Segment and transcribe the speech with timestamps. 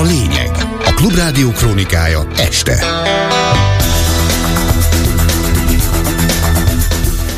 [0.00, 0.50] a lényeg.
[0.84, 2.84] A Klubrádió krónikája este.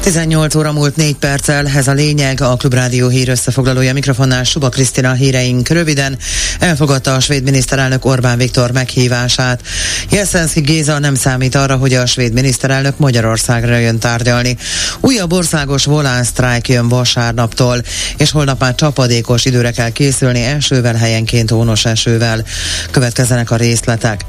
[0.00, 5.12] 18 óra múlt 4 perccel, ez a lényeg, a Klubrádió hír összefoglalója mikrofonnál Suba Krisztina
[5.12, 6.18] híreink röviden.
[6.58, 9.62] Elfogadta a svéd miniszterelnök Orbán Viktor meghívását.
[10.10, 14.56] Jeszenszki Géza nem számít arra, hogy a svéd miniszterelnök Magyarországra jön tárgyalni.
[15.00, 17.82] Újabb országos volánsztrájk jön vasárnaptól,
[18.16, 22.44] és holnap már csapadékos időre kell készülni elsővel helyenként ónos esővel.
[22.90, 24.24] Következzenek a részletek.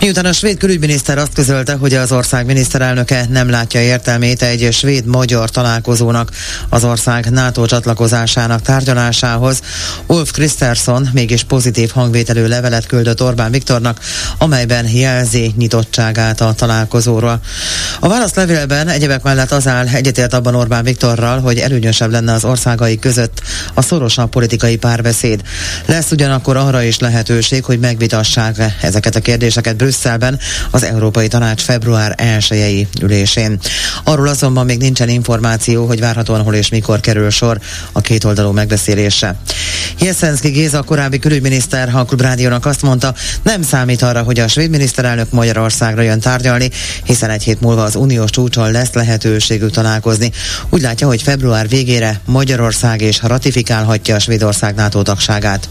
[0.00, 5.50] Miután a svéd külügyminiszter azt közölte, hogy az ország miniszterelnöke nem látja értelmét egy svéd-magyar
[5.50, 6.30] találkozónak
[6.68, 9.60] az ország NATO csatlakozásának tárgyalásához,
[10.06, 14.00] Ulf Kristersson mégis pozitív hangvételű levelet küldött Orbán Viktornak,
[14.38, 17.40] amelyben jelzi nyitottságát a találkozóra.
[18.00, 22.98] A válaszlevélben egyebek mellett az áll egyetért abban Orbán Viktorral, hogy előnyösebb lenne az országai
[22.98, 23.42] között
[23.74, 25.42] a szorosabb politikai párbeszéd.
[25.86, 30.38] Lesz ugyanakkor arra is lehetőség, hogy megvitassák ezeket a kérdéseket Brüsszelben
[30.70, 33.58] az Európai Tanács február 1 ülésén.
[34.04, 37.58] Arról azonban még nincsen információ, hogy várhatóan hol és mikor kerül sor
[37.92, 39.36] a kétoldalú megbeszélésre.
[40.00, 45.30] Jeszenszki Géza, korábbi külügyminiszter, a Klubrádiónak azt mondta, nem számít arra, hogy a svéd miniszterelnök
[45.30, 46.70] Magyarországra jön tárgyalni,
[47.04, 50.30] hiszen egy hét múlva az uniós csúcson lesz lehetőségük találkozni.
[50.70, 55.68] Úgy látja, hogy február végére Magyarország is ratifikálhatja a Svédország NATO tagságát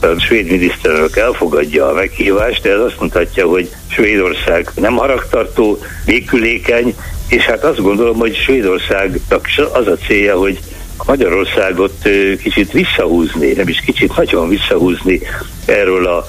[0.00, 6.94] a svéd miniszterelnök elfogadja a meghívást, de ez azt mutatja, hogy Svédország nem haragtartó, békülékeny,
[7.28, 10.58] és hát azt gondolom, hogy Svédországnak az a célja, hogy
[11.04, 11.92] Magyarországot
[12.42, 15.20] kicsit visszahúzni, nem is kicsit, nagyon visszahúzni
[15.64, 16.24] erről a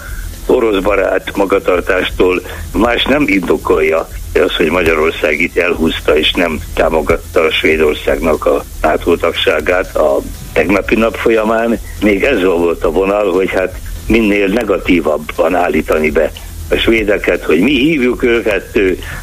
[0.46, 2.42] orosz barát magatartástól.
[2.73, 9.16] Más nem indokolja az, hogy Magyarország itt elhúzta és nem támogatta a Svédországnak a NATO
[9.16, 10.20] tagságát a
[10.54, 11.80] tegnapi nap folyamán.
[12.02, 16.32] Még ez volt a vonal, hogy hát minél negatívabban állítani be
[16.70, 18.80] a svédeket, hogy mi hívjuk őket,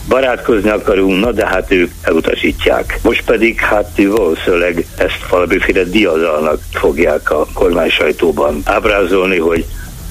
[0.09, 2.99] barátkozni akarunk, na de hát ők elutasítják.
[3.03, 9.65] Most pedig hát valószínűleg ezt valamiféle diadalnak fogják a kormány sajtóban ábrázolni, hogy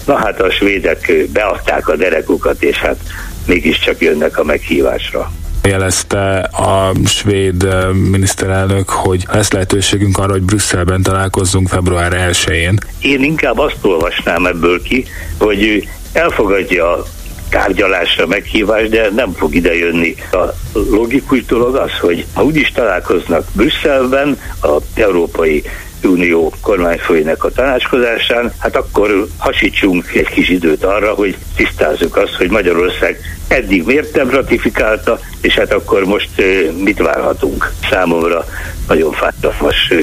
[0.06, 2.98] na hát a svédek beadták a derekukat, és hát
[3.46, 5.32] mégiscsak jönnek a meghívásra
[5.68, 7.68] jelezte a svéd
[8.12, 12.78] miniszterelnök, hogy lesz lehetőségünk arra, hogy Brüsszelben találkozzunk február 1-én.
[13.00, 15.06] Én inkább azt olvasnám ebből ki,
[15.38, 17.04] hogy elfogadja
[17.54, 20.16] tárgyalásra meghívás, de nem fog idejönni.
[20.32, 20.44] A
[20.74, 25.64] logikus dolog az, hogy ha úgyis találkoznak Brüsszelben, a Európai
[26.04, 32.50] Unió kormányfőinek a tanácskozásán, hát akkor hasítsunk egy kis időt arra, hogy tisztázzuk azt, hogy
[32.50, 36.30] Magyarország eddig miért nem ratifikálta, és hát akkor most
[36.78, 37.72] mit várhatunk.
[37.90, 38.46] Számomra
[38.88, 39.94] nagyon fájdalmas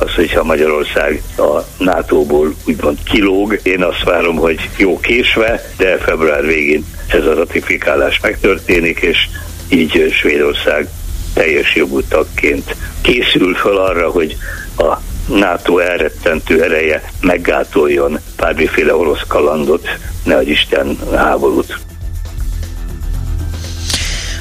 [0.00, 3.58] az, hogyha Magyarország a NATO-ból úgymond kilóg.
[3.62, 9.28] Én azt várom, hogy jó késve, de február végén ez a ratifikálás megtörténik, és
[9.68, 10.88] így Svédország
[11.34, 14.36] teljes jogú tagként készül fel arra, hogy
[14.76, 14.96] a
[15.26, 19.88] NATO elrettentő ereje meggátoljon bármiféle orosz kalandot,
[20.24, 21.89] ne Isten háborút.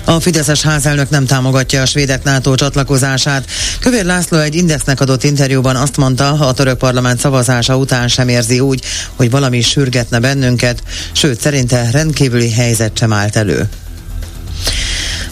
[0.09, 3.45] A Fideszes házelnök nem támogatja a svédek NATO csatlakozását.
[3.79, 8.59] Kövér László egy Indexnek adott interjúban azt mondta, a török parlament szavazása után sem érzi
[8.59, 8.83] úgy,
[9.15, 13.69] hogy valami sürgetne bennünket, sőt szerinte rendkívüli helyzet sem állt elő.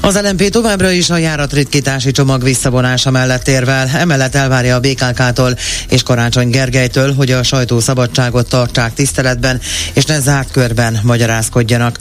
[0.01, 5.57] Az LMP továbbra is a járatritkítási csomag visszavonása mellett érvel, emellett elvárja a BKK-tól
[5.89, 9.61] és Karácsony Gergelytől, hogy a sajtószabadságot tartsák tiszteletben,
[9.93, 11.97] és ne zárt körben magyarázkodjanak.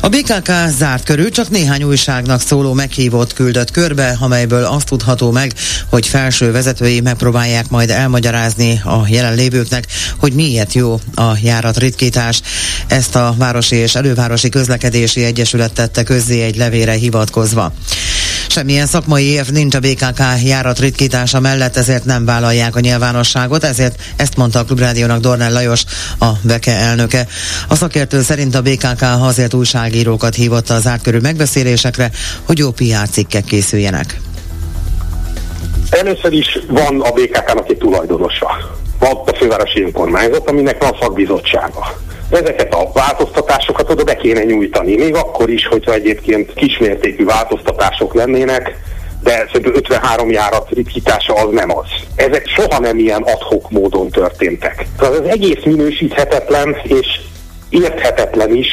[0.00, 5.52] A BKK zárt körül csak néhány újságnak szóló meghívót küldött körbe, amelyből azt tudható meg,
[5.88, 9.86] hogy felső vezetői megpróbálják majd elmagyarázni a jelenlévőknek,
[10.18, 12.40] hogy miért jó a járatritkítás.
[12.86, 16.94] Ezt a Városi és Elővárosi Közlekedési Egyesület tette közzé egy levére
[17.30, 17.72] hivatkozva.
[18.48, 24.00] Semmilyen szakmai érv nincs a BKK járat ritkítása mellett, ezért nem vállalják a nyilvánosságot, ezért
[24.16, 25.84] ezt mondta a Klubrádiónak Dornel Lajos,
[26.18, 27.26] a Veke elnöke.
[27.68, 32.10] A szakértő szerint a BKK azért újságírókat hívotta az átkörű megbeszélésekre,
[32.44, 34.20] hogy jó PR cikkek készüljenek.
[35.90, 38.78] Először is van a BKK-nak egy tulajdonosa.
[38.98, 45.14] Van a fővárosi önkormányzat, aminek van szakbizottsága ezeket a változtatásokat oda be kéne nyújtani, még
[45.14, 48.76] akkor is, hogyha egyébként kismértékű változtatások lennének,
[49.22, 51.86] de szerintem 53 járat ritkítása az nem az.
[52.14, 54.86] Ezek soha nem ilyen adhok módon történtek.
[54.98, 57.06] Tehát az egész minősíthetetlen és
[57.68, 58.68] érthetetlen is,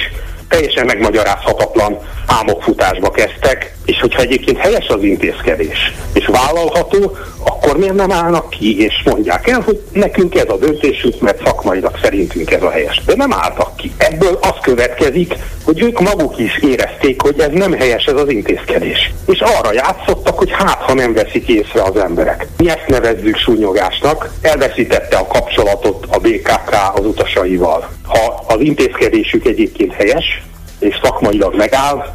[0.50, 8.12] teljesen megmagyarázhatatlan álmokfutásba kezdtek, és hogyha egyébként helyes az intézkedés, és vállalható, akkor miért nem
[8.12, 12.70] állnak ki, és mondják el, hogy nekünk ez a döntésünk, mert szakmailag szerintünk ez a
[12.70, 13.02] helyes.
[13.06, 13.92] De nem álltak ki.
[13.98, 15.34] Ebből az következik,
[15.64, 19.12] hogy ők maguk is érezték, hogy ez nem helyes ez az intézkedés.
[19.26, 22.48] És arra játszottak, hogy hát, ha nem veszik észre az emberek.
[22.58, 27.90] Mi ezt nevezzük súnyogásnak, elveszítette a kapcsolatot a BKK az utasaival.
[28.04, 30.42] Ha az intézkedésük egyébként helyes,
[30.80, 32.14] és szakmailag megáll,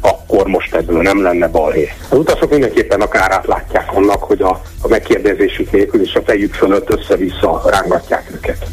[0.00, 1.92] akkor most ebből nem lenne balhé.
[2.08, 3.46] Az utasok mindenképpen a kárát
[3.94, 8.66] annak, hogy a, a megkérdezésük nélkül és a fejük fölött össze-vissza rángatják őket.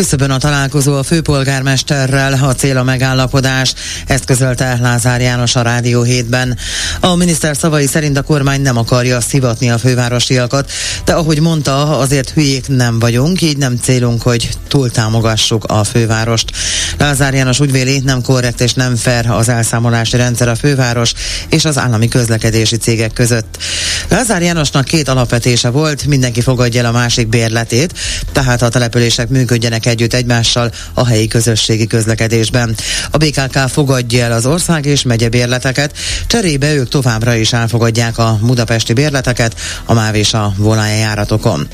[0.00, 3.74] Küszöbön a találkozó a főpolgármesterrel, a cél a megállapodás,
[4.06, 6.58] ezt közölte Lázár János a Rádió hétben.
[7.00, 10.70] A miniszter szavai szerint a kormány nem akarja szivatni a fővárosiakat,
[11.04, 16.50] de ahogy mondta, azért hülyék nem vagyunk, így nem célunk, hogy túltámogassuk a fővárost.
[16.98, 21.12] Lázár János úgy véli, nem korrekt és nem fair az elszámolási rendszer a főváros
[21.50, 23.58] és az állami közlekedési cégek között.
[24.08, 27.98] Lázár Jánosnak két alapvetése volt, mindenki fogadja el a másik bérletét,
[28.32, 32.76] tehát a települések működjenek együtt egymással a helyi közösségi közlekedésben.
[33.10, 35.96] A BKK fogadja el az ország és megye bérleteket,
[36.26, 39.54] cserébe ők továbbra is elfogadják a budapesti bérleteket
[39.84, 41.68] a MÁV és a Volán járatokon.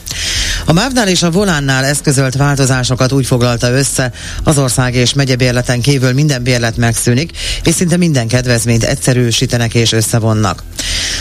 [0.64, 4.12] A MÁV-nál és a Volánnál eszközölt változásokat úgy foglalta össze,
[4.44, 7.30] az ország és megye bérleten kívül minden bérlet megszűnik,
[7.64, 10.62] és szinte minden kedvezményt egyszerűsítenek és összevonnak.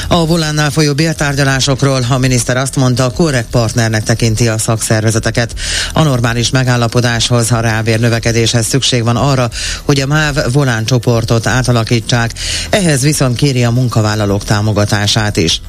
[0.08, 5.54] A Volánnál folyó bértárgyalásokról a miniszter azt mondta, korrekt partnernek tekinti a szakszervezeteket.
[5.94, 9.50] A normális megállapodáshoz, a rábér növekedéshez szükség van arra,
[9.84, 12.32] hogy a MÁV Volán csoportot átalakítsák,
[12.70, 15.62] ehhez viszont kéri a munkavállalók támogatását is.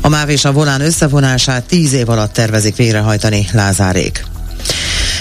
[0.00, 4.24] A MÁV és a Volán összevonását tíz év alatt tervezik végrehajtani Lázárék.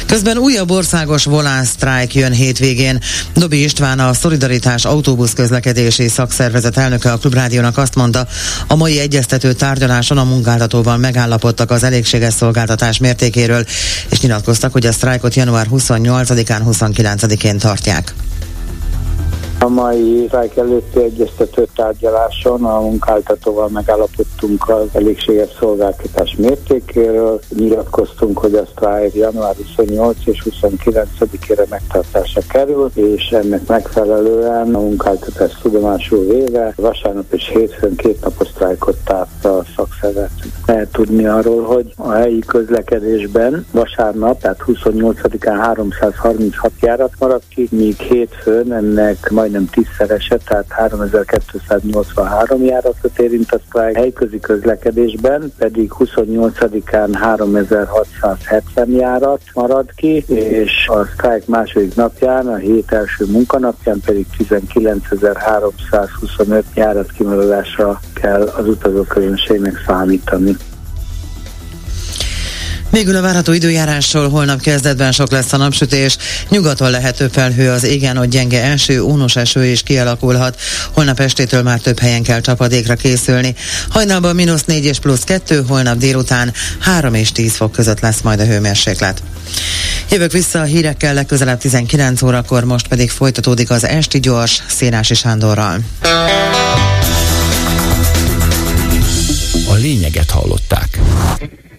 [0.08, 3.00] Közben újabb országos volánsztrájk jön hétvégén.
[3.34, 8.28] Dobi István, a Szolidaritás autóbusz közlekedési szakszervezet elnöke a Klubrádiónak azt mondta,
[8.68, 13.66] a mai egyeztető tárgyaláson a munkáltatóval megállapodtak az elégséges szolgáltatás mértékéről,
[14.10, 18.14] és nyilatkoztak, hogy a sztrájkot január 28-án, 29-én tartják.
[19.60, 27.40] A mai sztrájk előtti egyeztető tárgyaláson a munkáltatóval megállapodtunk az elégséges szolgáltatás mértékéről.
[27.56, 35.52] Nyilatkoztunk, hogy a sztrájk január 28 és 29-ére megtartása kerül, és ennek megfelelően a munkáltatás
[35.62, 40.32] tudomásul véve vasárnap és hétfőn két napos sztrájkot tárt a szakszervezet.
[40.66, 47.98] Lehet tudni arról, hogy a helyi közlekedésben vasárnap, tehát 28-án 336 járat maradt ki, míg
[47.98, 57.10] hétfőn ennek majd majdnem tízszerese, tehát 3283 járatot érint a sztrájk, helyközi közlekedésben pedig 28-án
[57.14, 66.66] 3670 járat marad ki, és a sztrájk második napján, a hét első munkanapján pedig 19325
[66.74, 70.56] járat kimaradásra kell az utazóközönségnek számítani.
[72.98, 76.18] Végül a várható időjárásról holnap kezdetben sok lesz a napsütés,
[76.50, 80.60] nyugaton lehet több felhő az égen, ott gyenge első, ónos eső is kialakulhat.
[80.92, 83.56] Holnap estétől már több helyen kell csapadékra készülni.
[83.90, 88.40] Hajnalban mínusz 4 és plusz 2, holnap délután 3 és 10 fok között lesz majd
[88.40, 89.24] a hőmérséklet.
[90.12, 95.80] Jövök vissza a hírekkel legközelebb 19 órakor, most pedig folytatódik az Esti Gyors Szénási Sándorral.
[99.68, 100.77] A lényeget hallották.